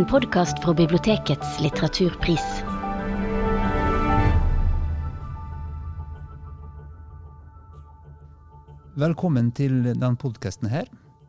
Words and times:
En 0.00 0.06
podkast 0.08 0.62
fra 0.64 0.72
bibliotekets 0.72 1.58
litteraturpris. 1.60 2.44
Velkommen 8.96 9.50
til 9.52 9.76
denne 9.90 10.16
podkasten 10.16 10.72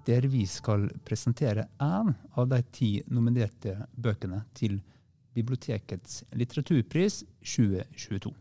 der 0.07 0.29
vi 0.31 0.45
skal 0.47 0.87
presentere 1.03 1.67
én 1.83 2.15
av 2.15 2.47
de 2.47 2.63
ti 2.71 2.93
nominerte 3.11 3.75
bøkene 3.91 4.45
til 4.55 4.79
Bibliotekets 5.35 6.23
litteraturpris 6.31 7.25
2022. 7.43 8.31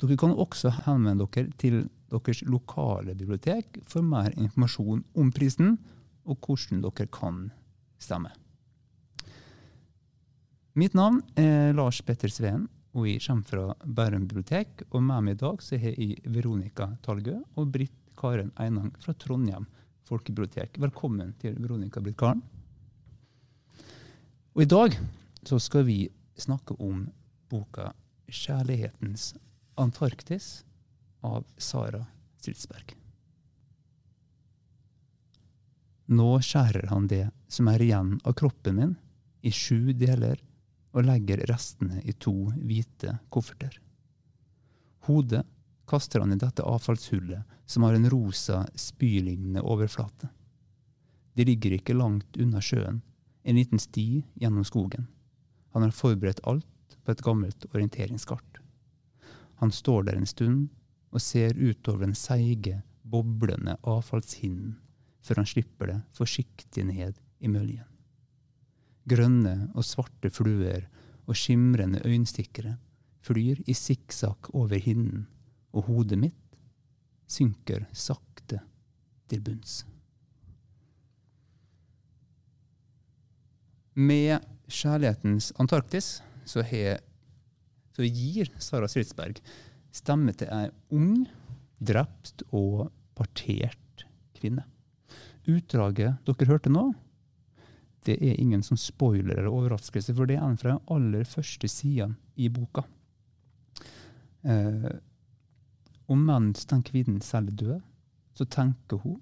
Dere 0.00 0.16
kan 0.20 0.32
også 0.32 0.70
henvende 0.86 1.26
dere 1.26 1.50
til 1.60 1.88
deres 2.12 2.42
lokale 2.46 3.14
bibliotek 3.18 3.78
for 3.84 4.04
mer 4.04 4.30
informasjon 4.36 5.04
om 5.16 5.32
prisen 5.32 5.78
og 6.26 6.40
hvordan 6.40 6.82
dere 6.84 7.06
kan 7.12 7.50
stemme. 8.02 8.30
Mitt 10.76 10.92
navn 10.92 11.22
er 11.40 11.70
Lars 11.72 12.02
Petter 12.04 12.28
Sveen, 12.28 12.66
og 12.92 13.06
jeg 13.08 13.22
kommer 13.24 13.46
fra 13.48 13.62
Bærum 13.96 14.26
bibliotek. 14.28 14.82
Og 14.90 15.00
med 15.00 15.24
meg 15.24 15.38
i 15.38 15.40
dag 15.40 15.62
så 15.64 15.78
har 15.80 15.94
jeg 15.96 16.18
Veronica 16.28 16.90
Talgø 17.00 17.38
og 17.56 17.70
Britt 17.72 17.94
Karen 18.20 18.50
Einang 18.60 18.90
fra 19.00 19.14
Trondheim 19.16 19.64
folkebibliotek. 20.04 20.74
Velkommen 20.76 21.30
til 21.40 21.54
Veronica 21.56 22.02
Britt 22.04 22.18
Karen. 22.20 22.42
Og 24.52 24.60
i 24.66 24.68
dag 24.68 24.98
så 25.48 25.56
skal 25.64 25.86
vi 25.88 26.10
snakke 26.36 26.76
om 26.76 27.06
boka 27.48 27.94
'Kjærlighetens 28.28 29.32
Antarktis' 29.80 30.66
av 31.24 31.46
Sara 31.56 32.02
Stridsberg. 32.36 32.92
Nå 36.12 36.28
skjærer 36.44 36.92
han 36.92 37.08
det 37.08 37.30
som 37.48 37.72
er 37.72 37.80
igjen 37.80 38.20
av 38.26 38.36
kroppen 38.36 38.76
min, 38.76 38.94
i 39.40 39.48
sju 39.50 39.94
deler 39.96 40.36
og 40.96 41.04
legger 41.04 41.44
restene 41.50 42.00
i 42.08 42.14
to 42.16 42.48
hvite 42.56 43.18
kofferter. 43.28 43.74
Hodet 45.06 45.44
kaster 45.86 46.22
han 46.24 46.32
i 46.32 46.40
dette 46.40 46.64
avfallshullet 46.66 47.44
som 47.68 47.84
har 47.86 47.94
en 47.94 48.08
rosa, 48.10 48.64
spylignende 48.74 49.62
overflate. 49.62 50.30
Det 51.36 51.44
ligger 51.44 51.76
ikke 51.76 51.94
langt 51.94 52.38
unna 52.40 52.62
sjøen, 52.64 53.02
en 53.44 53.58
liten 53.60 53.78
sti 53.78 54.24
gjennom 54.40 54.64
skogen. 54.64 55.06
Han 55.76 55.84
har 55.84 55.94
forberedt 55.94 56.40
alt 56.48 56.96
på 57.04 57.12
et 57.12 57.22
gammelt 57.22 57.68
orienteringskart. 57.74 58.62
Han 59.60 59.72
står 59.72 60.08
der 60.08 60.18
en 60.18 60.26
stund 60.26 60.68
og 61.12 61.22
ser 61.22 61.54
utover 61.54 62.06
den 62.06 62.16
seige, 62.18 62.80
boblende 63.06 63.76
avfallshinnen 63.86 64.74
før 65.26 65.42
han 65.42 65.48
slipper 65.50 65.90
det 65.90 66.00
forsiktig 66.14 66.86
ned 66.86 67.18
i 67.42 67.50
møljen. 67.50 67.95
Grønne 69.06 69.70
og 69.74 69.86
svarte 69.86 70.30
fluer 70.34 70.88
og 71.26 71.38
skimrende 71.38 72.02
øyenstikkere 72.06 72.76
flyr 73.26 73.62
i 73.66 73.74
sikksakk 73.74 74.52
over 74.54 74.78
hinnen, 74.82 75.26
og 75.74 75.88
hodet 75.90 76.18
mitt 76.18 76.58
synker 77.30 77.86
sakte 77.94 78.60
til 79.30 79.42
bunns. 79.42 79.80
Med 83.96 84.44
Kjærlighetens 84.68 85.52
Antarktis 85.62 86.18
så, 86.46 86.62
he, 86.62 86.98
så 87.96 88.04
gir 88.04 88.50
Sara 88.62 88.88
Stridsberg 88.90 89.40
stemme 89.94 90.34
til 90.36 90.50
ei 90.52 90.68
ung, 90.94 91.24
drept 91.80 92.44
og 92.52 92.90
partert 93.16 94.04
kvinne. 94.36 94.66
Utdraget 95.48 96.18
dere 96.26 96.48
hørte 96.50 96.72
nå, 96.72 96.90
det 98.06 98.16
er 98.22 98.38
ingen 98.40 98.62
sånn 98.64 98.80
spoiler 98.80 99.36
eller 99.36 99.52
overraskelse, 99.52 100.14
for 100.14 100.28
det 100.28 100.38
er 100.38 100.46
en 100.46 100.58
fra 100.60 100.74
den 100.74 100.94
aller 100.94 101.26
første 101.28 101.68
sida 101.70 102.08
i 102.36 102.48
boka. 102.52 102.84
Eh, 104.46 104.90
og 106.06 106.18
mens 106.22 106.66
den 106.70 106.84
kvinnen 106.86 107.22
selv 107.24 107.54
dør, 107.58 107.80
så 108.36 108.46
tenker 108.46 109.00
hun, 109.02 109.18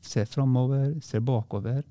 ser 0.00 0.28
framover, 0.30 0.94
ser 1.02 1.24
bakover. 1.26 1.82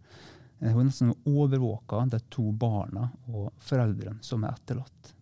Eh, 0.59 0.71
hun 0.71 0.85
er 0.85 0.89
nesten 0.89 1.15
overvåka 1.27 2.05
de 2.13 2.21
to 2.31 2.49
barna 2.51 3.09
og 3.27 3.51
foreldrene 3.63 4.23
som 4.25 4.45
er 4.45 4.55
etterlatt. 4.55 5.13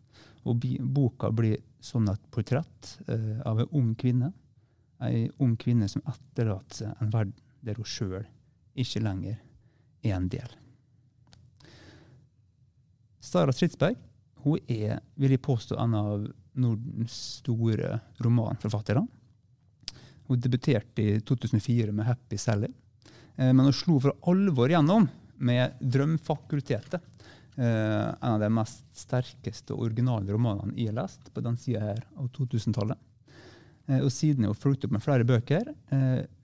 Og 0.47 0.67
boka 0.93 1.31
blir 1.35 1.57
sånn 1.83 2.09
et 2.11 2.29
portrett 2.31 2.93
eh, 3.07 3.41
av 3.47 3.63
en 3.63 3.73
ung 3.79 3.95
kvinne. 3.99 4.31
Ei 5.03 5.27
ung 5.43 5.57
kvinne 5.59 5.89
som 5.91 6.05
etterlater 6.09 6.83
seg 6.83 7.01
en 7.03 7.11
verden 7.13 7.35
der 7.65 7.77
hun 7.77 7.89
sjøl 7.89 8.23
ikke 8.77 9.01
lenger 9.01 9.37
er 10.05 10.15
en 10.15 10.29
del. 10.31 10.49
Sara 13.27 13.53
Stridsberg 13.55 13.97
hun 14.47 14.59
er, 14.71 14.99
vil 15.19 15.33
jeg 15.35 15.43
påstå, 15.43 15.77
en 15.81 15.95
av 15.97 16.25
Nordens 16.57 17.15
store 17.41 17.99
romanforfattere. 18.23 19.03
Hun 20.27 20.43
debuterte 20.43 21.03
i 21.03 21.19
2004 21.21 21.91
med 21.91 22.05
'Happy 22.05 22.37
Sally', 22.37 22.73
eh, 23.35 23.53
men 23.53 23.65
hun 23.65 23.73
slo 23.73 23.99
for 23.99 24.15
alvor 24.27 24.69
gjennom 24.69 25.09
med 25.37 25.73
'Drømfakultetet'. 25.81 27.01
Eh, 27.57 28.15
en 28.21 28.33
av 28.33 28.39
de 28.39 28.49
mest 28.49 28.85
sterkeste 28.93 29.73
og 29.73 29.89
originale 29.89 30.31
romanene 30.31 30.75
jeg 30.77 30.93
har 30.93 31.01
lest 31.01 31.33
på 31.33 31.41
den 31.41 31.57
sida 31.57 31.79
her 31.79 32.03
av 32.17 32.29
2000-tallet. 32.29 32.97
Eh, 33.87 33.99
og 33.99 34.11
siden 34.11 34.43
har 34.43 34.53
hun 34.53 34.61
fulgt 34.61 34.85
opp 34.85 34.91
med 34.91 35.01
flere 35.01 35.25
bøker, 35.25 35.73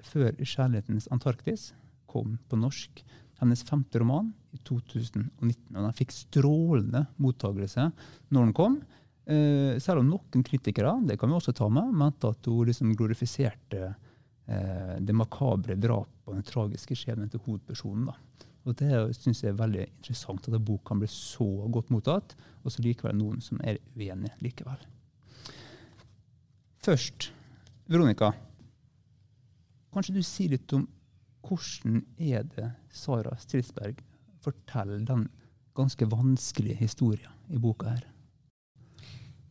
før 0.01 0.31
'Kjærlighetens 0.31 1.07
Antarktis' 1.09 1.73
kom 2.07 2.39
på 2.49 2.57
norsk. 2.57 3.03
Hennes 3.43 3.63
femte 3.67 3.99
roman 3.99 4.31
i 4.55 4.59
2019. 4.63 5.75
og 5.75 5.79
Den 5.81 5.95
fikk 5.97 6.13
strålende 6.15 7.05
mottakelse 7.21 7.89
når 8.31 8.47
den 8.47 8.55
kom. 8.57 8.79
Eh, 9.23 9.79
selv 9.83 10.01
om 10.01 10.09
noen 10.09 10.43
kritikere 10.43 10.97
det 11.07 11.19
kan 11.19 11.31
vi 11.31 11.37
også 11.37 11.53
ta 11.55 11.69
med, 11.71 11.93
mente 11.95 12.31
at 12.31 12.49
hun 12.49 12.67
liksom 12.67 12.95
glorifiserte 12.95 13.83
eh, 13.89 14.95
det 14.99 15.15
makabre 15.15 15.77
drapet 15.79 16.27
og 16.27 16.37
den 16.37 16.47
tragiske 16.47 16.97
skjebnen 16.97 17.31
til 17.31 17.43
hovedpersonen. 17.45 18.09
Da. 18.09 18.47
Og 18.63 18.75
Det 18.79 18.89
syns 19.19 19.43
jeg 19.43 19.51
er 19.51 19.59
veldig 19.59 19.85
interessant, 19.85 20.47
at 20.47 20.55
en 20.55 20.65
bok 20.65 20.85
kan 20.87 20.99
bli 21.01 21.09
så 21.11 21.47
godt 21.71 21.91
mottatt, 21.91 22.35
og 22.63 22.71
så 22.71 22.83
likevel 22.83 23.17
noen 23.19 23.43
som 23.43 23.59
er 23.63 23.81
uenig 23.97 24.31
likevel. 24.43 24.79
Først, 26.83 27.31
Veronica. 27.87 28.31
Kanskje 29.93 30.15
du 30.15 30.23
sier 30.25 30.55
litt 30.55 30.71
om 30.75 30.87
hvordan 31.43 32.01
er 32.17 32.47
det 32.55 32.71
Sara 32.93 33.35
Stridsberg 33.39 34.01
forteller 34.43 35.03
den 35.07 35.27
ganske 35.77 36.07
vanskelige 36.09 36.79
historien 36.79 37.31
i 37.49 37.59
boka 37.61 37.95
her? 37.95 38.09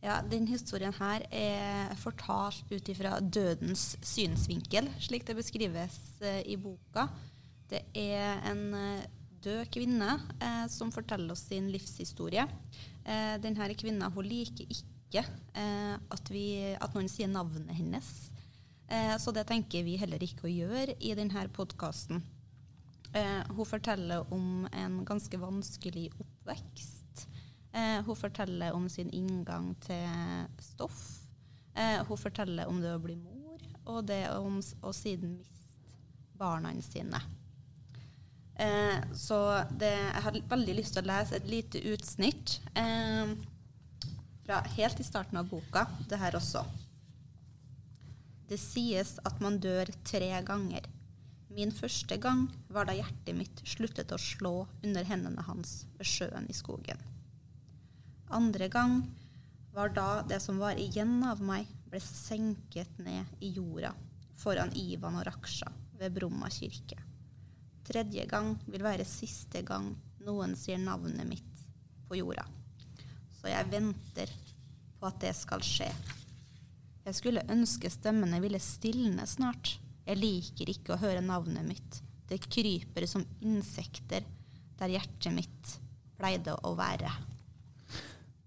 Ja, 0.03 0.17
den 0.19 0.49
historien 0.49 0.93
her 0.97 1.23
er 1.31 1.93
fortalt 1.95 2.67
ut 2.71 2.89
ifra 2.91 3.19
dødens 3.21 3.93
synsvinkel, 4.03 4.89
slik 4.99 5.23
det 5.27 5.37
beskrives 5.37 5.99
eh, 6.19 6.41
i 6.43 6.57
boka. 6.59 7.07
Det 7.71 7.85
er 7.95 8.41
en 8.51 8.65
eh, 8.75 9.05
død 9.43 9.69
kvinne 9.71 10.17
eh, 10.43 10.65
som 10.71 10.91
forteller 10.91 11.31
oss 11.31 11.47
sin 11.47 11.69
livshistorie. 11.71 12.43
Eh, 13.03 13.35
denne 13.43 13.69
kvinna 13.79 14.11
hun 14.11 14.27
liker 14.27 14.67
ikke 14.67 15.23
eh, 15.23 15.95
at, 15.95 16.31
vi, 16.31 16.45
at 16.75 16.95
noen 16.95 17.07
sier 17.11 17.31
navnet 17.31 17.71
hennes. 17.75 18.11
Eh, 18.93 19.17
så 19.17 19.31
det 19.31 19.47
tenker 19.49 19.83
vi 19.83 19.97
heller 19.97 20.21
ikke 20.21 20.45
å 20.45 20.51
gjøre 20.51 20.93
i 21.01 21.13
denne 21.17 21.47
podkasten. 21.55 22.21
Eh, 23.13 23.41
hun 23.49 23.65
forteller 23.65 24.29
om 24.33 24.67
en 24.69 24.99
ganske 25.05 25.37
vanskelig 25.41 26.11
oppvekst. 26.21 27.25
Eh, 27.73 28.01
hun 28.05 28.17
forteller 28.17 28.75
om 28.77 28.85
sin 28.89 29.09
inngang 29.09 29.73
til 29.81 30.45
stoff. 30.61 31.01
Hun 31.73 32.19
forteller 32.21 32.69
om 32.69 32.83
det 32.83 32.91
å 32.93 33.01
bli 33.01 33.15
mor, 33.17 33.61
og 33.89 34.03
det 34.05 34.27
om 34.29 34.59
å 34.61 34.91
siden 34.93 35.31
miste 35.39 35.95
barna 36.37 36.69
sine. 36.85 37.17
Så 39.17 39.39
det, 39.73 39.89
jeg 39.89 40.21
har 40.27 40.37
veldig 40.51 40.75
lyst 40.77 40.93
til 40.93 41.01
å 41.01 41.09
lese 41.09 41.39
et 41.39 41.49
lite 41.49 41.81
utsnitt 41.89 42.59
fra 44.45 44.61
helt 44.77 45.01
i 45.01 45.07
starten 45.07 45.41
av 45.41 45.49
boka, 45.49 45.87
det 46.05 46.21
her 46.21 46.37
også. 46.37 46.61
Det 48.49 48.59
sies 48.59 49.15
at 49.23 49.39
man 49.43 49.59
dør 49.63 49.89
tre 50.05 50.29
ganger. 50.45 50.85
Min 51.53 51.71
første 51.71 52.17
gang 52.17 52.47
var 52.73 52.89
da 52.89 52.95
hjertet 52.97 53.37
mitt 53.37 53.61
sluttet 53.67 54.11
å 54.11 54.19
slå 54.19 54.53
under 54.83 55.05
hendene 55.05 55.43
hans 55.47 55.83
ved 55.99 56.09
sjøen 56.09 56.49
i 56.49 56.55
skogen. 56.57 56.99
Andre 58.33 58.69
gang 58.73 59.03
var 59.73 59.93
da 59.93 60.23
det 60.27 60.39
som 60.41 60.57
var 60.61 60.79
igjen 60.81 61.19
av 61.25 61.41
meg, 61.45 61.69
ble 61.89 62.01
senket 62.01 62.97
ned 63.05 63.29
i 63.45 63.51
jorda 63.53 63.93
foran 64.41 64.73
Ivan 64.75 65.19
og 65.19 65.27
Raksha 65.27 65.69
ved 65.99 66.15
Bromma 66.15 66.49
kirke. 66.49 66.97
Tredje 67.85 68.25
gang 68.29 68.55
vil 68.65 68.83
være 68.83 69.05
siste 69.07 69.61
gang 69.67 69.91
noen 70.23 70.55
sier 70.57 70.81
navnet 70.81 71.27
mitt 71.27 71.63
på 72.07 72.17
jorda. 72.17 72.45
Så 73.37 73.51
jeg 73.51 73.69
venter 73.71 74.31
på 74.99 75.09
at 75.09 75.19
det 75.21 75.33
skal 75.35 75.63
skje. 75.65 75.89
Jeg 77.03 77.17
skulle 77.17 77.43
ønske 77.51 77.89
stemmene 77.91 78.39
ville 78.43 78.59
stilne 78.63 79.25
snart. 79.27 79.77
Jeg 80.07 80.19
liker 80.19 80.69
ikke 80.71 80.95
å 80.95 81.01
høre 81.01 81.23
navnet 81.23 81.65
mitt. 81.67 81.99
Det 82.29 82.39
kryper 82.47 83.05
som 83.09 83.25
insekter 83.43 84.23
der 84.79 84.93
hjertet 84.95 85.35
mitt 85.35 85.73
pleide 86.19 86.55
å 86.63 86.73
være. 86.79 87.11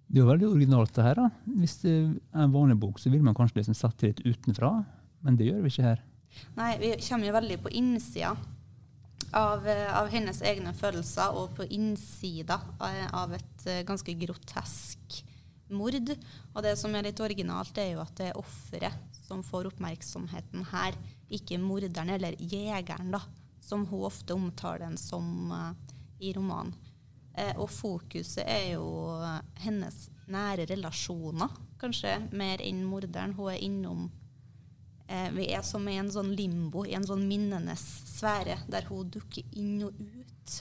Det 0.06 0.20
er 0.20 0.22
jo 0.22 0.28
veldig 0.30 0.48
originalt, 0.48 0.92
det 0.96 1.04
her. 1.04 1.18
da. 1.18 1.28
Hvis 1.58 1.78
det 1.82 1.92
er 1.92 2.42
en 2.46 2.52
vanlig 2.54 2.76
bok, 2.80 2.98
så 3.02 3.10
vil 3.12 3.24
man 3.26 3.34
kanskje 3.36 3.58
liksom 3.60 3.76
sette 3.76 4.06
litt 4.08 4.22
utenfra, 4.24 4.70
men 5.26 5.36
det 5.36 5.48
gjør 5.50 5.64
vi 5.64 5.72
ikke 5.72 5.86
her. 5.88 6.02
Nei, 6.56 6.70
vi 6.80 6.92
kommer 7.02 7.26
jo 7.28 7.34
veldig 7.36 7.56
på 7.64 7.72
innsida 7.74 8.34
av, 9.34 9.66
eh, 9.66 9.88
av 9.98 10.08
hennes 10.12 10.40
egne 10.46 10.72
følelser, 10.76 11.34
og 11.36 11.54
på 11.58 11.66
innsida 11.74 12.60
av- 12.80 13.10
av 13.12 13.32
et 13.36 13.66
eh, 13.66 13.82
ganske 13.88 14.14
grotesk 14.20 15.22
mord. 15.74 16.12
Og 16.54 16.62
det 16.64 16.76
som 16.80 16.94
er 16.94 17.08
litt 17.08 17.20
originalt, 17.20 17.78
er 17.78 17.94
jo 17.94 18.02
at 18.04 18.14
det 18.18 18.30
er 18.30 18.40
offeret 18.40 19.20
som 19.26 19.42
får 19.42 19.72
oppmerksomheten 19.72 20.68
her, 20.70 20.94
ikke 21.34 21.58
morderen 21.58 22.12
eller 22.14 22.36
jegeren, 22.38 23.10
da, 23.14 23.20
som 23.60 23.86
hun 23.90 24.06
ofte 24.06 24.36
omtaler 24.36 24.84
den 24.84 24.98
som 25.00 25.50
uh, 25.50 25.72
i 26.22 26.30
romanen. 26.36 26.76
Eh, 27.36 27.52
og 27.60 27.68
fokuset 27.68 28.46
er 28.48 28.70
jo 28.78 28.86
eh, 29.20 29.40
hennes 29.66 30.06
nære 30.32 30.64
relasjoner, 30.70 31.52
kanskje 31.80 32.14
mer 32.32 32.62
enn 32.64 32.80
morderen. 32.88 33.34
Hun 33.36 33.50
er 33.52 33.60
innom 33.60 34.06
eh, 35.04 35.28
Vi 35.36 35.50
er 35.52 35.64
som 35.66 35.84
i 35.88 35.98
en 36.00 36.08
sånn 36.12 36.32
limbo, 36.38 36.86
i 36.86 36.96
en 36.96 37.04
sånn 37.06 37.26
minnenes 37.28 37.84
sfære, 38.14 38.62
der 38.72 38.88
hun 38.88 39.12
dukker 39.12 39.44
inn 39.60 39.84
og 39.84 40.00
ut 40.00 40.56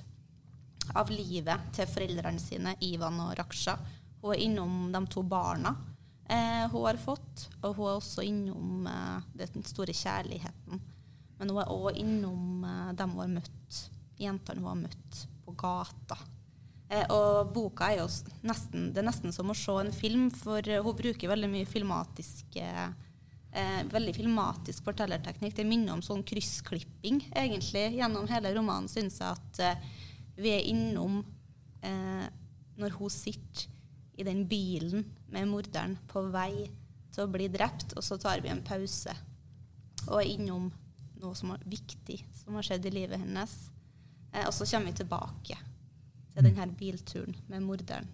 av 1.00 1.10
livet 1.10 1.72
til 1.74 1.88
foreldrene 1.90 2.44
sine, 2.44 2.75
Ivan 2.84 3.24
og 3.24 3.38
Raksha. 3.40 3.78
Hun 4.25 4.33
er 4.33 4.42
innom 4.42 4.77
de 4.89 5.04
to 5.13 5.22
barna 5.22 5.75
eh, 6.25 6.66
hun 6.72 6.88
har 6.88 6.98
fått, 6.98 7.48
og 7.62 7.75
hun 7.77 7.89
er 7.92 8.00
også 8.00 8.25
innom 8.25 8.88
eh, 8.89 9.27
den 9.38 9.66
store 9.68 9.94
kjærligheten. 9.94 10.81
Men 11.38 11.51
hun 11.51 11.62
er 11.62 11.74
òg 11.74 12.00
innom 12.01 12.66
eh, 12.66 12.94
dem 12.98 13.13
hun 13.13 13.22
har 13.22 13.33
møtt, 13.36 13.81
jentene 14.18 14.63
hun 14.63 14.72
har 14.72 14.81
møtt 14.88 15.19
på 15.45 15.54
gata. 15.62 16.18
Eh, 16.89 17.06
og 17.13 17.54
boka 17.54 17.92
er 17.92 18.01
jo 18.01 18.10
nesten, 18.50 18.89
det 18.95 19.04
er 19.04 19.10
nesten 19.12 19.36
som 19.36 19.54
å 19.54 19.57
se 19.57 19.77
en 19.83 19.94
film, 19.94 20.31
for 20.33 20.66
eh, 20.66 20.81
hun 20.81 20.98
bruker 20.98 21.30
veldig 21.30 21.51
mye 21.51 21.69
filmatiske 21.69 22.66
eh, 23.56 23.83
veldig 23.92 24.16
filmatisk 24.16 24.89
fortellerteknikk. 24.89 25.56
Det 25.57 25.68
minner 25.68 25.95
om 25.95 26.04
sånn 26.06 26.25
kryssklipping, 26.28 27.21
egentlig. 27.36 27.88
Gjennom 28.00 28.28
hele 28.31 28.54
romanen 28.57 28.89
syns 28.92 29.21
jeg 29.21 29.30
at 29.30 29.62
eh, 29.63 29.88
vi 30.42 30.51
er 30.51 30.68
innom 30.74 31.21
eh, 31.86 32.25
når 32.81 32.98
hun 32.98 33.13
sitter 33.13 33.71
i 34.18 34.24
den 34.24 34.46
bilen 34.48 35.06
med 35.32 35.48
morderen 35.52 35.98
på 36.12 36.26
vei 36.34 36.68
til 37.16 37.24
å 37.26 37.32
bli 37.32 37.48
drept, 37.52 37.94
og 37.96 38.04
så 38.04 38.18
tar 38.20 38.42
vi 38.44 38.52
en 38.52 38.64
pause 38.66 39.14
og 40.08 40.20
er 40.20 40.30
innom 40.36 40.68
noe 41.22 41.36
som 41.38 41.54
er 41.56 41.64
viktig, 41.66 42.20
som 42.38 42.58
har 42.60 42.68
skjedd 42.68 42.86
i 42.86 42.92
livet 42.94 43.20
hennes. 43.24 43.54
Eh, 44.32 44.46
og 44.46 44.54
så 44.54 44.68
kommer 44.70 44.92
vi 44.92 45.00
tilbake 45.00 45.58
til 46.36 46.44
denne 46.46 46.68
bilturen 46.78 47.36
med 47.50 47.64
morderen, 47.66 48.08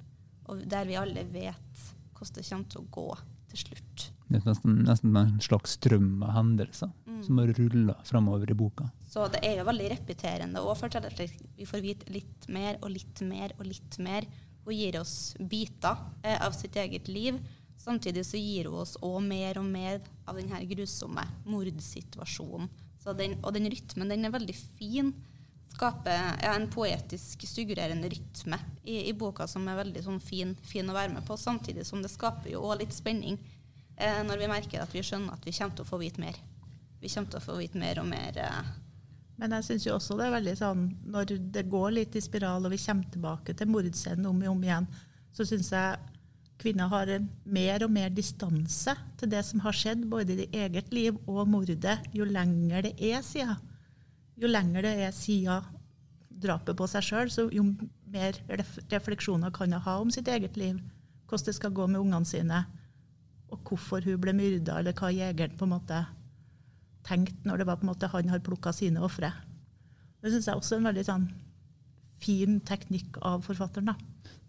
og 0.47 0.63
der 0.69 0.85
vi 0.87 0.95
alle 0.99 1.25
vet 1.33 1.85
hvordan 2.15 2.37
det 2.37 2.47
kommer 2.47 2.69
til 2.71 2.81
å 2.83 2.91
gå 2.93 3.07
til 3.51 3.63
slutt. 3.65 4.07
Det 4.31 4.39
er 4.39 4.45
nesten, 4.47 4.77
nesten 4.87 5.17
en 5.19 5.39
slags 5.43 5.73
strøm 5.79 6.21
av 6.23 6.35
hendelser 6.37 6.91
Mm. 7.21 7.25
som 7.27 7.37
har 7.37 7.47
rulla 7.53 7.95
fremover 8.03 8.51
i 8.51 8.53
boka. 8.53 8.89
Så 9.09 9.27
det 9.31 9.41
er 9.43 9.57
jo 9.59 9.65
veldig 9.67 9.89
repeterende 9.91 10.61
og 10.63 10.77
for 10.77 10.87
at 10.97 11.19
vi 11.57 11.65
får 11.65 11.81
vite 11.83 12.13
litt 12.13 12.47
mer 12.49 12.77
og 12.81 12.89
litt 12.89 13.21
mer 13.21 13.53
og 13.59 13.65
litt 13.67 13.97
mer. 13.99 14.25
Hun 14.65 14.77
gir 14.77 14.99
oss 14.99 15.33
biter 15.39 15.97
eh, 16.23 16.37
av 16.45 16.53
sitt 16.57 16.75
eget 16.75 17.07
liv. 17.07 17.39
Samtidig 17.77 18.25
så 18.25 18.37
gir 18.37 18.69
hun 18.69 18.81
oss 18.83 18.97
òg 19.01 19.19
mer 19.25 19.57
og 19.57 19.65
mer 19.65 20.01
av 20.29 20.37
denne 20.37 20.61
grusomme 20.69 21.25
mordsituasjonen. 21.49 22.69
Den, 23.17 23.39
og 23.41 23.55
den 23.55 23.65
rytmen 23.73 24.11
den 24.13 24.27
er 24.27 24.33
veldig 24.33 24.55
fin. 24.77 25.09
Skaper 25.71 26.13
ja, 26.43 26.51
en 26.53 26.67
poetisk 26.69 27.47
suggererende 27.47 28.09
rytme 28.11 28.59
i, 28.83 28.99
i 29.09 29.13
boka 29.17 29.47
som 29.49 29.65
er 29.71 29.79
veldig 29.79 30.03
sånn 30.05 30.19
fin, 30.21 30.53
fin 30.67 30.89
å 30.89 30.95
være 30.95 31.15
med 31.15 31.25
på. 31.25 31.37
Samtidig 31.39 31.87
som 31.87 32.03
det 32.03 32.11
skaper 32.13 32.53
jo 32.53 32.61
òg 32.67 32.83
litt 32.83 32.93
spenning 32.93 33.39
eh, 33.95 34.21
når 34.27 34.43
vi 34.43 34.51
merker 34.51 34.83
at 34.83 34.93
vi 34.93 35.01
skjønner 35.05 35.33
at 35.33 35.47
vi 35.47 35.55
kommer 35.55 35.77
til 35.79 35.87
å 35.87 35.89
få 35.89 36.01
vite 36.03 36.21
mer. 36.21 36.37
Vi 37.01 37.09
kommer 37.09 37.33
til 37.33 37.41
å 37.41 37.45
få 37.47 37.57
vite 37.57 37.81
mer 37.81 38.03
og 38.03 38.09
mer. 38.11 38.37
Eh, 38.37 38.73
Men 39.41 39.55
jeg 39.57 39.65
syns 39.65 39.87
også 39.89 40.15
det 40.19 40.27
er 40.27 40.35
veldig 40.35 40.53
sånn 40.59 40.81
når 41.09 41.31
det 41.55 41.65
går 41.69 41.95
litt 41.95 42.15
i 42.15 42.21
spiral, 42.21 42.67
og 42.67 42.73
vi 42.75 42.77
kommer 42.83 43.09
tilbake 43.09 43.55
til 43.57 43.71
mordscenen 43.73 44.27
om 44.29 44.43
og 44.45 44.51
om 44.53 44.63
igjen, 44.67 44.87
så 45.33 45.47
syns 45.49 45.71
jeg 45.73 45.97
kvinner 46.61 46.91
har 46.91 47.09
mer 47.49 47.81
og 47.87 47.89
mer 47.89 48.11
distanse 48.13 48.93
til 49.17 49.31
det 49.31 49.41
som 49.47 49.63
har 49.63 49.73
skjedd, 49.73 50.05
både 50.11 50.37
i 50.43 50.49
eget 50.61 50.93
liv 50.93 51.17
og 51.25 51.49
mordet, 51.49 51.97
jo 52.13 52.27
lenger 52.27 52.85
det 52.85 52.93
er 53.01 53.25
siden. 53.25 53.57
Jo 54.37 54.49
lenger 54.51 54.85
det 54.85 54.93
er 55.07 55.15
siden 55.15 55.65
drapet 56.41 56.77
på 56.77 56.85
seg 56.89 57.05
sjøl, 57.05 57.33
så 57.33 57.47
jo 57.53 57.65
mer 58.13 58.37
refleksjoner 58.93 59.53
kan 59.53 59.73
hun 59.73 59.85
ha 59.87 59.97
om 60.01 60.13
sitt 60.13 60.29
eget 60.29 60.57
liv. 60.57 60.77
Hvordan 61.25 61.49
det 61.49 61.57
skal 61.57 61.73
gå 61.73 61.87
med 61.89 62.01
ungene 62.01 62.29
sine, 62.29 62.63
og 63.49 63.65
hvorfor 63.65 64.05
hun 64.05 64.21
ble 64.21 64.37
myrda, 64.37 64.77
eller 64.79 64.93
hva 64.93 65.09
jegeren 65.13 65.57
på 65.57 65.65
en 65.65 65.73
måte 65.79 66.05
tenkt 67.07 67.45
når 67.47 67.57
det 67.61 67.67
var 67.67 67.77
på 67.81 67.85
en 67.87 67.91
måte 67.93 68.09
han 68.11 68.29
har 68.29 68.39
plukka 68.45 68.73
sine 68.75 69.01
ofre. 69.03 69.31
Det 70.21 70.31
syns 70.31 70.47
jeg 70.47 70.55
også 70.59 70.75
er 70.75 70.81
en 70.83 70.89
veldig 70.91 71.05
sånn 71.07 71.29
fin 72.21 72.59
teknikk 72.61 73.17
av 73.25 73.41
forfatteren. 73.45 73.85
da. 73.85 73.95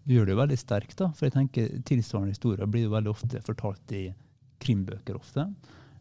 Det 0.05 0.13
gjør 0.17 0.25
det 0.27 0.33
jo 0.35 0.41
veldig 0.41 0.57
sterkt, 0.59 0.97
da, 0.99 1.07
for 1.15 1.25
jeg 1.25 1.33
tenker 1.33 1.69
tilsvarende 1.87 2.35
historier 2.35 2.67
blir 2.69 2.85
jo 2.85 2.93
veldig 2.93 3.09
ofte 3.13 3.41
fortalt 3.41 3.91
i 3.95 4.03
krimbøker 4.63 5.15
ofte. 5.15 5.47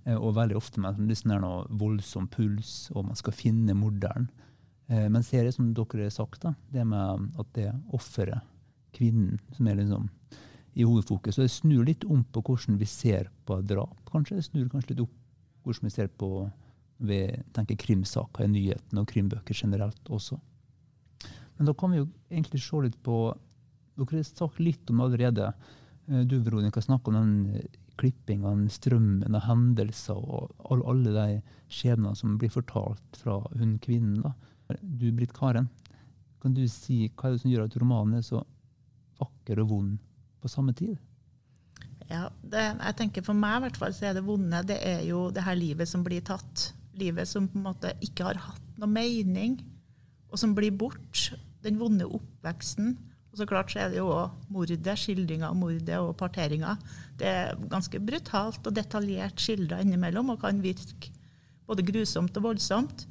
eh, 0.05 0.17
Og 0.17 0.35
veldig 0.35 0.57
ofte 0.57 0.81
med 0.81 0.99
en 0.99 1.15
sånn 1.15 1.31
der 1.31 1.41
noe 1.41 1.67
voldsom 1.71 2.29
puls, 2.29 2.91
og 2.95 3.07
man 3.07 3.17
skal 3.17 3.33
finne 3.33 3.75
morderen. 3.75 4.29
Eh, 4.89 5.09
Men 5.09 5.23
ser 5.23 5.45
det 5.45 5.55
som 5.55 5.73
dere 5.73 6.03
har 6.03 6.11
sagt, 6.11 6.43
da, 6.43 6.55
det 6.71 6.85
med 6.87 7.33
at 7.39 7.47
det 7.55 7.67
er 7.69 7.81
offeret, 7.93 8.43
kvinnen, 8.93 9.39
som 9.57 9.67
er 9.69 9.77
liksom 9.77 10.11
i 10.75 10.83
hovedfokus. 10.85 11.39
Og 11.39 11.45
det 11.45 11.51
snur 11.51 11.85
litt 11.85 12.05
om 12.05 12.25
på 12.25 12.43
hvordan 12.43 12.79
vi 12.79 12.85
ser 12.85 13.31
på 13.47 13.63
drap, 13.65 13.97
kanskje. 14.11 14.37
Det 14.37 14.45
snur 14.45 14.69
kanskje 14.69 14.91
litt 14.91 15.01
opp 15.01 15.22
hvordan 15.65 15.89
vi 15.89 15.91
ser 15.95 16.09
på 16.09 16.29
vi 17.03 17.19
tenker 17.53 17.75
krimsaker 17.83 18.45
i 18.45 18.51
nyhetene 18.53 19.03
og 19.03 19.09
krimbøker 19.11 19.57
generelt 19.59 20.11
også. 20.13 20.37
Men 21.59 21.67
da 21.67 21.73
kan 21.75 21.91
vi 21.91 21.99
jo 21.99 22.09
egentlig 22.31 22.61
se 22.63 22.83
litt 22.85 22.99
på 23.03 23.17
Dere 23.99 24.23
har 24.23 24.25
sagt 24.25 24.61
litt 24.63 24.89
om 24.89 24.97
det 25.03 25.05
allerede. 25.05 25.49
Eh, 26.09 26.23
Du 26.25 26.39
Veronica, 26.41 26.81
snakker 26.81 27.13
om 27.13 27.19
den 27.19 27.57
eh, 27.57 27.67
klippinga, 28.01 28.55
strømmen 28.73 29.35
av 29.37 29.43
hendelser 29.45 30.17
og 30.17 30.55
all- 30.71 30.87
alle 30.89 31.13
de 31.13 31.43
skjebnene 31.69 32.17
som 32.17 32.39
blir 32.39 32.49
fortalt 32.51 33.19
fra 33.21 33.37
hun 33.59 33.79
kvinnen. 33.79 34.23
da. 34.23 34.33
Du, 34.81 35.11
Britt 35.13 35.35
Karen, 35.37 35.69
kan 36.41 36.55
du 36.55 36.67
si 36.69 37.09
hva 37.11 37.29
er 37.29 37.33
det 37.37 37.41
som 37.43 37.51
gjør 37.51 37.65
at 37.67 37.77
romanen 37.83 38.15
er 38.17 38.23
så 38.23 38.41
vakker 39.21 39.61
og 39.61 39.69
vond 39.69 39.99
på 40.41 40.49
samme 40.49 40.73
tid? 40.75 40.97
Ja, 42.13 42.27
det, 42.45 42.63
jeg 42.77 42.97
tenker 42.99 43.25
For 43.25 43.39
meg 43.39 43.59
i 43.59 43.65
hvert 43.67 43.79
fall 43.81 43.95
så 43.97 44.11
er 44.11 44.19
det 44.19 44.27
vonde 44.27 44.61
det 44.69 44.79
er 44.85 45.05
jo 45.07 45.31
det 45.33 45.45
her 45.47 45.57
livet 45.59 45.89
som 45.89 46.05
blir 46.05 46.25
tatt. 46.27 46.73
Livet 46.99 47.31
som 47.31 47.47
på 47.49 47.57
en 47.57 47.71
måte 47.71 47.95
ikke 48.05 48.27
har 48.29 48.41
hatt 48.51 48.77
noe 48.81 48.91
mening, 48.91 49.57
og 50.29 50.41
som 50.41 50.53
blir 50.57 50.75
bort. 50.77 51.31
Den 51.65 51.79
vonde 51.81 52.09
oppveksten. 52.09 52.97
Og 53.33 53.39
så 53.41 53.47
klart 53.49 53.73
så 53.73 53.81
er 53.81 53.93
det 53.93 54.01
jo 54.01 54.11
òg 54.13 54.49
mordet, 54.53 54.93
skildringa 55.01 55.49
av 55.49 55.57
mordet 55.57 55.97
og 55.97 56.13
parteringa. 56.21 56.75
Det 57.17 57.29
er 57.31 57.61
ganske 57.73 58.01
brutalt 58.05 58.67
og 58.69 58.77
detaljert 58.77 59.41
skildra 59.41 59.81
innimellom 59.81 60.35
og 60.35 60.43
kan 60.43 60.61
virke 60.61 61.13
både 61.69 61.85
grusomt 61.87 62.37
og 62.37 62.51
voldsomt. 62.51 63.07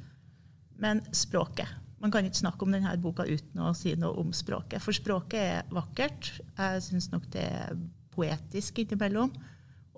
Men 0.82 1.02
språket. 1.14 1.70
Man 2.02 2.14
kan 2.14 2.26
ikke 2.26 2.42
snakke 2.42 2.66
om 2.66 2.74
denne 2.74 2.94
boka 3.02 3.26
uten 3.26 3.62
å 3.62 3.72
si 3.78 3.96
noe 3.98 4.14
om 4.22 4.30
språket. 4.34 4.82
For 4.82 4.94
språket 4.94 5.42
er 5.42 5.74
vakkert. 5.74 6.32
Jeg 6.58 6.86
syns 6.86 7.10
nok 7.10 7.26
det 7.34 7.48
er 7.50 7.74
poetisk 8.14 8.82
innimellom. 8.82 9.32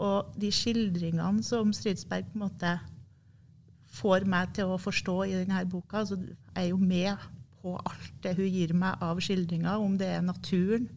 Og 0.05 0.35
de 0.41 0.51
skildringene 0.55 1.45
som 1.47 1.71
Stridsberg 1.75 2.27
på 2.31 2.39
en 2.39 2.47
måte 2.47 2.75
får 3.95 4.27
meg 4.27 4.57
til 4.57 4.73
å 4.75 4.81
forstå 4.81 5.17
i 5.29 5.37
denne 5.39 5.63
boka 5.71 6.03
så 6.07 6.19
Jeg 6.19 6.65
er 6.65 6.69
jo 6.73 6.79
med 6.79 7.29
på 7.63 7.77
alt 7.79 8.17
det 8.23 8.35
hun 8.37 8.51
gir 8.51 8.75
meg 8.77 9.01
av 9.03 9.21
skildringer, 9.23 9.81
om 9.81 9.95
det 9.99 10.11
er 10.17 10.23
naturen, 10.23 10.89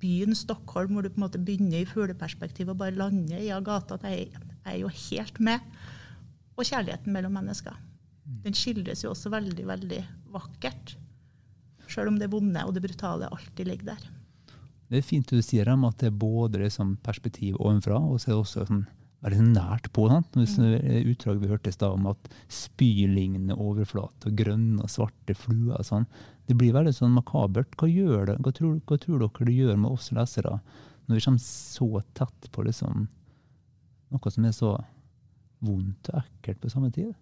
byen 0.00 0.34
Stockholm, 0.34 0.94
hvor 0.94 1.04
du 1.04 1.10
på 1.10 1.20
en 1.20 1.26
måte 1.26 1.42
begynner 1.42 1.82
i 1.82 1.88
fugleperspektiv 1.88 2.70
og 2.72 2.78
bare 2.80 2.96
lander 2.96 3.42
i 3.42 3.50
Agata. 3.52 3.98
Jeg 4.08 4.30
jeg 4.64 4.76
er 4.76 4.80
jo 4.82 4.90
helt 4.92 5.40
med. 5.40 5.60
Og 6.56 6.66
kjærligheten 6.68 7.12
mellom 7.14 7.32
mennesker. 7.38 7.76
Den 8.44 8.56
skildres 8.56 9.04
jo 9.04 9.12
også 9.14 9.32
veldig, 9.32 9.66
veldig 9.66 10.00
vakkert. 10.34 10.96
Sjøl 11.90 12.12
om 12.12 12.18
det 12.20 12.30
vonde 12.30 12.62
og 12.66 12.74
det 12.76 12.84
brutale 12.84 13.30
alltid 13.32 13.66
ligger 13.66 13.94
der. 13.94 14.08
Det 14.90 14.98
er 14.98 15.06
fint 15.06 15.28
du 15.30 15.38
sier 15.44 15.68
om 15.70 15.84
at 15.86 16.00
det 16.02 16.08
er 16.10 16.16
både 16.18 16.64
liksom 16.64 16.96
perspektiv 17.04 17.58
ovenfra, 17.60 18.00
og 18.00 18.18
så 18.18 18.30
er 18.30 18.34
det 18.34 18.40
også 18.40 18.64
sånn, 18.66 18.82
veldig 19.22 19.44
nært 19.52 19.86
på. 19.94 20.08
Sant? 20.10 20.34
Mm. 20.34 21.06
Utdrag 21.12 21.38
vi 21.42 21.50
hørte 21.50 21.70
i 21.70 21.76
stad 21.76 21.94
om 21.94 22.08
at 22.10 22.30
spylignende 22.50 23.54
overflate 23.54 24.30
og 24.30 24.40
grønne 24.40 24.82
og 24.82 24.90
svarte 24.90 25.36
fluer 25.38 25.86
sånn. 25.86 26.08
Det 26.48 26.56
blir 26.58 26.74
veldig 26.74 26.94
sånn 26.96 27.14
makabert. 27.14 27.76
Hva, 27.78 27.86
gjør 27.86 28.32
det? 28.32 28.38
Hva, 28.42 28.54
tror, 28.56 28.78
hva 28.88 28.98
tror 28.98 29.22
dere 29.22 29.46
det 29.46 29.58
gjør 29.60 29.78
med 29.78 29.92
oss 29.92 30.10
lesere 30.16 30.58
når 31.06 31.18
vi 31.18 31.24
kommer 31.24 31.42
så 31.42 31.88
tett 32.14 32.50
på 32.54 32.64
liksom, 32.66 33.06
noe 34.14 34.30
som 34.34 34.44
er 34.46 34.54
så 34.54 34.76
vondt 35.66 36.10
og 36.10 36.22
ekkelt 36.24 36.62
på 36.62 36.72
samme 36.72 36.90
tid? 36.94 37.12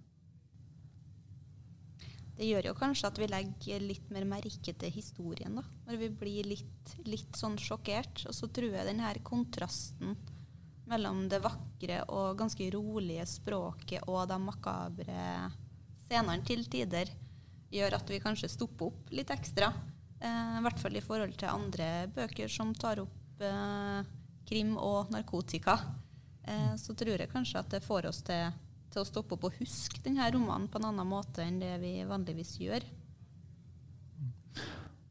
Det 2.38 2.46
gjør 2.46 2.68
jo 2.68 2.74
kanskje 2.78 3.08
at 3.10 3.18
vi 3.18 3.26
legger 3.26 3.82
litt 3.82 4.10
mer 4.14 4.26
merke 4.28 4.72
til 4.78 4.92
historien, 4.94 5.56
da. 5.58 5.64
Når 5.88 5.96
vi 6.04 6.08
blir 6.20 6.46
litt, 6.46 6.92
litt 7.08 7.34
sånn 7.34 7.56
sjokkert. 7.58 8.22
Og 8.30 8.36
så 8.36 8.46
tror 8.54 8.76
jeg 8.76 8.86
den 8.86 9.02
her 9.02 9.18
kontrasten 9.26 10.14
mellom 10.88 11.24
det 11.28 11.42
vakre 11.44 12.04
og 12.14 12.38
ganske 12.38 12.68
rolige 12.72 13.26
språket 13.28 14.06
og 14.08 14.22
de 14.30 14.38
makabre 14.40 15.24
scenene 16.06 16.46
til 16.46 16.62
tider 16.70 17.10
gjør 17.74 17.98
at 17.98 18.08
vi 18.08 18.20
kanskje 18.22 18.48
stopper 18.48 18.88
opp 18.88 19.10
litt 19.12 19.34
ekstra. 19.34 19.72
Eh, 20.20 20.54
I 20.58 20.62
hvert 20.64 20.80
fall 20.80 20.96
i 20.96 21.04
forhold 21.04 21.34
til 21.38 21.52
andre 21.52 22.08
bøker 22.14 22.48
som 22.48 22.72
tar 22.74 23.02
opp 23.02 23.42
eh, 23.44 24.00
krim 24.48 24.76
og 24.80 25.12
narkotika. 25.12 25.76
Eh, 26.46 26.72
så 26.80 26.96
tror 26.96 27.18
jeg 27.18 27.34
kanskje 27.34 27.60
at 27.60 27.76
det 27.76 27.84
får 27.84 28.08
oss 28.08 28.22
til 28.24 28.48
til 28.92 29.02
å 29.02 29.08
stoppe 29.08 29.36
opp 29.36 29.48
og 29.48 29.58
huske 29.60 30.00
denne 30.04 30.26
romanen 30.34 30.68
på 30.70 30.80
en 30.80 30.88
annen 30.90 31.08
måte 31.08 31.44
enn 31.44 31.60
det 31.60 31.74
vi 31.82 31.92
vanligvis 32.08 32.56
gjør. 32.62 32.86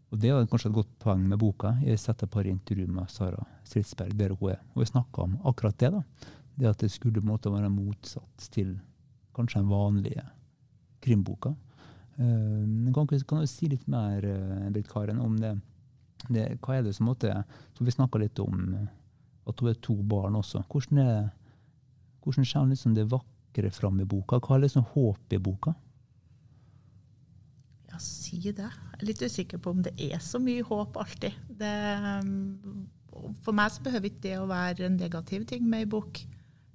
Og 0.07 0.19
Det 0.23 0.31
er 0.31 0.47
kanskje 0.47 0.69
et 0.71 0.77
godt 0.77 0.91
poeng 1.03 1.23
med 1.27 1.39
boka. 1.39 1.73
Jeg 1.83 1.99
setter 1.99 2.27
et 2.27 2.31
par 2.31 2.47
intervju 2.47 2.87
med 2.87 3.11
Sara 3.11 3.43
Stridsberg 3.67 4.15
der 4.15 4.33
hun 4.33 4.53
er. 4.53 4.61
Og 4.73 4.81
vi 4.81 4.89
snakka 4.89 5.25
om 5.25 5.37
akkurat 5.43 5.77
det. 5.77 5.91
da. 5.91 6.01
Det 6.57 6.69
At 6.69 6.79
det 6.79 6.91
skulle 6.91 7.21
måtte 7.21 7.51
være 7.51 7.69
motsatt 7.69 8.49
til 8.51 8.79
kanskje 9.35 9.59
den 9.59 9.69
vanlige 9.69 10.23
krimboka. 11.01 11.53
Uh, 12.17 12.91
kan, 12.93 13.05
kan, 13.07 13.41
du 13.41 13.47
si 13.47 13.67
litt 13.69 13.87
mer 13.87 14.23
uh, 14.25 14.69
Britt 14.71 14.87
Karen, 14.89 15.19
om 15.21 15.35
det, 15.37 15.59
det, 16.29 16.57
Hva 16.63 16.79
er 16.79 16.87
det 16.87 16.95
som 16.95 17.05
måtte 17.05 17.29
så 17.77 17.83
Vi 17.85 17.93
snakka 17.93 18.17
litt 18.17 18.39
om 18.39 18.71
at 19.47 19.59
hun 19.59 19.69
er 19.69 19.77
to 19.81 19.93
barn 20.01 20.35
også. 20.35 20.63
Hvordan, 20.71 20.97
er, 20.97 21.29
hvordan 22.23 22.47
kommer 22.47 22.73
liksom 22.73 22.95
det 22.95 23.11
vakre 23.11 23.36
trekke 23.57 23.69
det 23.69 23.75
fram 23.75 23.99
i 23.99 24.05
boka? 24.05 24.39
Hva 24.39 24.55
er 24.55 24.65
liksom 24.65 24.85
håp 24.93 25.33
i 25.33 25.39
boka? 25.39 25.73
Ja, 27.89 27.97
si 27.99 28.39
det. 28.51 28.69
Jeg 28.69 29.01
er 29.01 29.07
litt 29.07 29.21
usikker 29.21 29.59
på 29.59 29.71
om 29.71 29.81
det 29.81 29.95
er 29.97 30.19
så 30.19 30.39
mye 30.39 30.63
håp 30.63 30.97
alltid. 30.97 31.33
Det, 31.49 31.73
for 33.43 33.53
meg 33.53 33.71
så 33.71 33.83
behøver 33.83 34.09
ikke 34.09 34.25
det 34.27 34.37
å 34.37 34.49
være 34.49 34.87
en 34.87 34.97
negativ 34.97 35.45
ting 35.49 35.65
med 35.67 35.85
ei 35.85 35.89
bok. 35.89 36.21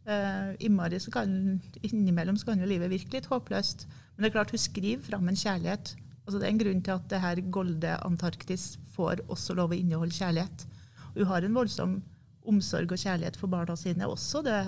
Uh, 0.03 0.59
så 0.99 1.11
kan, 1.15 1.61
innimellom 1.81 2.37
så 2.37 2.47
kan 2.47 2.59
jo 2.59 2.67
livet 2.67 2.91
virke 2.91 3.15
litt 3.15 3.31
håpløst. 3.31 3.87
Men 4.15 4.25
det 4.25 4.31
er 4.31 4.39
klart 4.39 4.51
hun 4.51 4.59
skriver 4.59 5.05
fram 5.05 5.29
en 5.29 5.39
kjærlighet. 5.39 5.95
Altså, 6.27 6.39
det 6.39 6.47
er 6.47 6.53
en 6.53 6.63
grunn 6.63 6.83
til 6.83 6.97
at 6.97 7.11
det 7.11 7.21
her 7.23 7.43
Golde 7.51 7.99
Antarktis 8.07 8.79
får 8.95 9.23
også 9.29 9.55
lov 9.59 9.71
å 9.71 9.79
inneholde 9.79 10.15
kjærlighet. 10.15 10.67
Hun 11.15 11.29
har 11.29 11.45
en 11.45 11.55
voldsom 11.55 12.01
omsorg 12.49 12.91
og 12.91 12.99
kjærlighet 12.99 13.39
for 13.39 13.51
barna 13.51 13.77
sine. 13.79 14.09
Også 14.11 14.43
det 14.43 14.59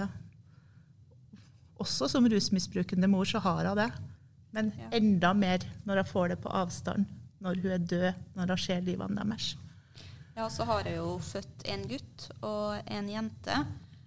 også 1.82 2.08
som 2.10 2.28
rusmisbrukende 2.30 3.08
mor 3.10 3.26
så 3.28 3.40
har 3.42 3.68
hun 3.68 3.78
det. 3.78 3.90
Men 4.54 4.70
enda 4.94 5.32
mer 5.34 5.64
når 5.84 6.02
hun 6.02 6.10
får 6.12 6.28
det 6.28 6.40
på 6.44 6.52
avstand, 6.54 7.06
når 7.42 7.62
hun 7.62 7.72
er 7.74 7.86
død, 7.94 8.20
når 8.36 8.52
hun 8.54 8.62
ser 8.64 8.84
livene 8.86 9.24
deres. 9.24 9.54
Ja, 10.36 10.46
så 10.50 10.66
har 10.66 10.86
hun 10.86 10.94
jo 10.94 11.08
født 11.22 11.66
en 11.70 11.82
gutt 11.90 12.28
og 12.42 12.78
en 12.86 13.10
jente. 13.10 13.58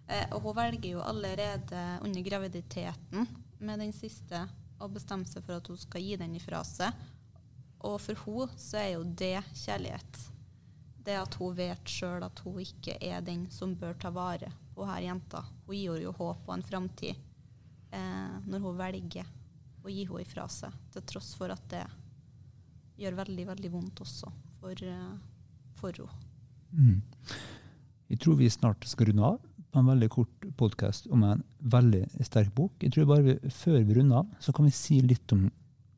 Eh, 0.07 0.23
og 0.31 0.41
hun 0.45 0.55
velger 0.55 0.95
jo 0.95 1.03
allerede 1.03 1.83
under 2.03 2.23
graviditeten 2.23 3.27
med 3.59 3.83
den 3.83 3.91
siste 3.95 4.45
å 4.79 4.87
bestemme 4.91 5.27
seg 5.27 5.43
for 5.43 5.59
at 5.59 5.67
hun 5.67 5.79
skal 5.79 6.03
gi 6.03 6.15
den 6.19 6.35
ifra 6.39 6.63
seg. 6.67 6.95
Og 7.87 7.99
for 8.01 8.23
henne 8.23 8.59
så 8.61 8.79
er 8.79 8.91
jo 8.95 9.03
det 9.03 9.41
kjærlighet. 9.65 10.23
Det 11.07 11.15
at 11.15 11.35
hun 11.39 11.55
vet 11.55 11.91
sjøl 11.91 12.23
at 12.23 12.39
hun 12.43 12.59
ikke 12.63 12.97
er 13.03 13.23
den 13.23 13.45
som 13.51 13.75
bør 13.79 13.95
ta 13.99 14.11
vare 14.11 14.51
på 14.75 14.87
her 14.87 15.03
jenta. 15.05 15.43
Hun 15.67 15.75
gir 15.75 15.91
henne 15.91 16.07
jo 16.07 16.15
håp 16.15 16.47
og 16.47 16.55
en 16.55 16.67
framtid 16.67 17.27
eh, 17.91 18.37
når 18.47 18.63
hun 18.63 18.79
velger 18.79 19.27
å 19.83 19.91
gi 19.91 20.05
henne 20.07 20.23
ifra 20.23 20.47
seg, 20.51 20.73
til 20.93 21.05
tross 21.07 21.33
for 21.39 21.53
at 21.53 21.63
det 21.71 21.83
gjør 22.97 23.19
veldig, 23.19 23.45
veldig 23.51 23.71
vondt 23.71 24.01
også 24.03 24.31
for, 24.61 24.81
uh, 24.81 25.13
for 25.77 25.99
henne. 26.01 26.23
Mm. 26.71 26.97
Jeg 28.11 28.19
tror 28.23 28.37
vi 28.39 28.49
snart 28.51 28.87
skal 28.87 29.11
runde 29.11 29.29
av 29.35 29.37
på 29.71 29.81
en 29.81 29.89
veldig 29.91 30.09
kort 30.11 30.47
podkast 30.59 31.07
om 31.13 31.23
en 31.27 31.43
veldig 31.59 32.05
sterk 32.25 32.53
bok. 32.55 32.73
Jeg 32.81 32.95
tror 32.95 33.07
bare 33.09 33.25
vi, 33.25 33.35
Før 33.53 33.81
vi 33.83 33.97
runder 33.97 34.23
av, 34.23 34.29
så 34.43 34.53
kan 34.55 34.67
vi 34.67 34.75
si 34.75 34.99
litt 35.03 35.31
om 35.35 35.47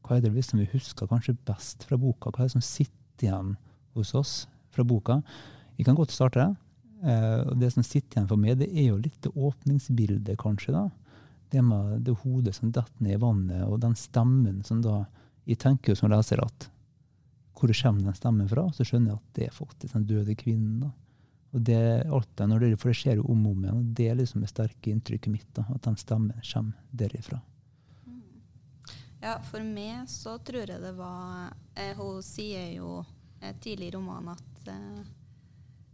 hva 0.06 0.18
er 0.18 0.26
det 0.26 0.46
som 0.46 0.60
vi 0.60 0.70
husker 0.72 1.10
kanskje 1.10 1.38
best 1.46 1.86
fra 1.86 1.98
boka. 2.02 2.32
Hva 2.34 2.44
er 2.44 2.50
det 2.50 2.58
som 2.58 2.66
sitter 2.66 3.28
igjen 3.28 3.54
hos 3.98 4.16
oss 4.18 4.34
fra 4.74 4.84
boka? 4.84 5.20
Vi 5.78 5.86
kan 5.86 5.98
godt 5.98 6.12
starte. 6.16 6.48
Eh, 7.06 7.42
og 7.46 7.60
Det 7.62 7.70
som 7.72 7.86
sitter 7.86 8.18
igjen 8.18 8.30
for 8.32 8.42
meg, 8.42 8.58
det 8.58 8.72
er 8.74 8.90
jo 8.90 8.98
litt 8.98 9.22
det 9.22 9.32
åpningsbildet, 9.32 10.36
kanskje. 10.42 10.74
da 10.74 10.90
det 11.52 11.62
med 11.66 12.02
det 12.06 12.18
hodet 12.24 12.56
som 12.56 12.72
detter 12.72 13.04
ned 13.04 13.18
i 13.18 13.22
vannet, 13.22 13.64
og 13.68 13.80
den 13.82 13.96
stemmen 13.98 14.64
som 14.66 14.84
da 14.86 15.06
Jeg 15.50 15.58
tenker 15.58 15.92
jo 15.92 15.98
som 15.98 16.12
leser 16.12 16.38
at 16.44 16.68
hvor 17.60 17.72
kommer 17.74 18.06
den 18.06 18.16
stemmen 18.16 18.48
fra? 18.48 18.68
Så 18.72 18.86
skjønner 18.86 19.12
jeg 19.12 19.20
at 19.20 19.36
det 19.36 19.46
er 19.48 19.56
faktisk 19.56 19.94
den 19.94 20.06
døde 20.08 20.36
kvinnen. 20.38 20.80
da. 20.84 20.92
Og 21.52 21.62
det, 21.66 21.80
det, 22.38 22.48
når 22.48 22.60
det, 22.60 22.80
For 22.80 22.92
det 22.92 23.00
skjer 23.00 23.20
jo 23.20 23.26
om 23.34 23.46
og 23.48 23.56
om 23.56 23.64
igjen. 23.64 23.78
og 23.78 23.94
Det 23.98 24.08
er 24.10 24.16
liksom 24.20 24.44
det 24.44 24.52
sterke 24.52 24.92
inntrykket 24.94 25.34
mitt. 25.34 25.48
da, 25.58 25.66
At 25.74 25.82
den 25.84 25.98
stemmen 25.98 26.42
kommer 26.54 26.74
derifra. 26.92 27.42
Mm. 28.06 28.22
Ja, 29.22 29.40
for 29.44 29.66
meg 29.66 30.08
så 30.10 30.38
tror 30.38 30.70
jeg 30.70 30.82
det 30.82 30.94
var 30.96 31.56
eh, 31.76 31.96
Hun 31.98 32.22
sier 32.24 32.70
jo 32.78 33.00
eh, 33.42 33.56
tidlig 33.60 33.90
i 33.90 33.96
romanen 33.98 34.36
at 34.38 34.70
eh, 34.72 35.02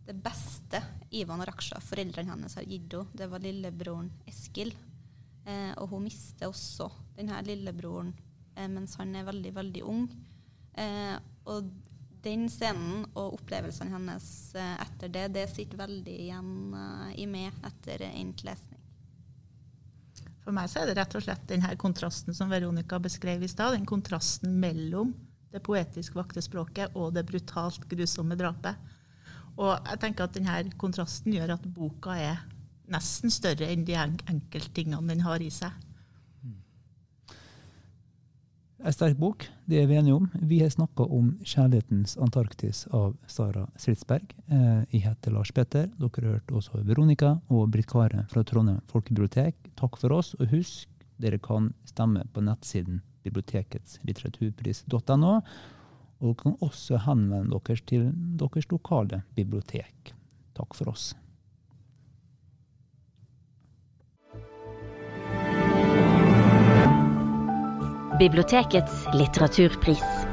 det 0.06 0.20
beste 0.22 0.84
Ivan 1.18 1.42
og 1.42 1.48
Raksha, 1.50 1.80
foreldrene 1.82 2.36
hennes, 2.36 2.60
har 2.60 2.68
gitt 2.68 2.94
henne, 2.94 3.10
det 3.18 3.30
var 3.32 3.42
lillebroren 3.42 4.12
Eskil. 4.30 4.76
Eh, 5.46 5.74
og 5.78 5.92
hun 5.94 6.06
mister 6.08 6.50
også 6.50 6.90
denne 7.16 7.38
lillebroren 7.46 8.14
eh, 8.56 8.70
mens 8.72 8.96
han 8.98 9.14
er 9.16 9.28
veldig, 9.28 9.52
veldig 9.56 9.84
ung. 9.86 10.08
Eh, 10.74 11.18
og 11.46 11.70
den 12.26 12.48
scenen 12.50 13.04
og 13.14 13.38
opplevelsene 13.38 13.94
hennes 13.94 14.28
eh, 14.58 14.74
etter 14.82 15.12
det, 15.14 15.28
det 15.36 15.46
sitter 15.52 15.84
veldig 15.84 16.16
igjen 16.26 16.50
eh, 16.74 17.12
i 17.22 17.28
meg 17.30 17.54
etter 17.68 18.08
endt 18.10 18.42
lesning. 18.48 18.82
For 20.46 20.54
meg 20.54 20.70
så 20.70 20.82
er 20.82 20.92
det 20.92 21.00
rett 21.00 21.16
og 21.18 21.24
slett 21.26 21.46
denne 21.50 21.72
kontrasten 21.82 22.36
som 22.38 22.52
Veronica 22.54 23.00
beskrev 23.02 23.46
i 23.46 23.50
stad. 23.50 23.74
Den 23.74 23.88
kontrasten 23.90 24.60
mellom 24.62 25.14
det 25.54 25.62
poetisk 25.66 26.18
vakre 26.18 26.42
språket 26.44 26.94
og 26.98 27.16
det 27.16 27.26
brutalt 27.26 27.86
grusomme 27.90 28.38
drapet. 28.38 28.78
Og 29.56 29.72
jeg 29.74 30.02
tenker 30.04 30.28
at 30.28 30.36
denne 30.36 30.76
kontrasten 30.82 31.34
gjør 31.34 31.56
at 31.56 31.66
boka 31.78 32.18
er 32.20 32.44
nesten 32.92 33.34
større 33.34 33.68
enn 33.72 33.86
de 33.88 33.98
enkelttingene 33.98 35.04
den 35.10 35.26
har 35.26 35.44
i 35.44 35.52
seg. 35.54 35.74
En 38.86 38.94
sterk 38.94 39.16
bok, 39.18 39.48
det 39.66 39.80
er 39.82 39.88
vi 39.90 39.96
enige 39.98 40.14
om. 40.14 40.26
Vi 40.46 40.60
har 40.62 40.70
snakka 40.70 41.08
om 41.10 41.32
'Kjærlighetens 41.42 42.18
Antarktis' 42.22 42.86
av 42.94 43.16
Sara 43.26 43.64
Stridsberg. 43.78 44.36
Eh, 44.48 44.84
jeg 44.92 45.02
heter 45.02 45.32
Lars 45.32 45.52
Petter. 45.52 45.88
Dere 45.88 46.22
har 46.22 46.34
hørt 46.34 46.52
også 46.52 46.84
Veronica 46.86 47.40
og 47.50 47.72
Britt 47.72 47.88
Kare 47.88 48.28
fra 48.30 48.44
Trondheim 48.44 48.82
folkebibliotek. 48.88 49.56
Takk 49.76 49.98
for 49.98 50.14
oss, 50.14 50.36
og 50.40 50.52
husk, 50.52 50.88
dere 51.18 51.40
kan 51.40 51.74
stemme 51.86 52.28
på 52.32 52.42
nettsiden 52.42 53.02
bibliotekets 53.24 53.98
litteraturpris.no. 54.04 55.42
Og 56.22 56.36
dere 56.36 56.36
kan 56.44 56.58
også 56.62 57.02
henvende 57.08 57.58
dere 57.58 57.86
til 57.88 58.12
deres 58.38 58.70
lokale 58.70 59.24
bibliotek. 59.36 60.14
Takk 60.54 60.76
for 60.76 60.90
oss. 60.90 61.16
Bibliotekets 68.18 69.04
litteraturpris. 69.14 70.25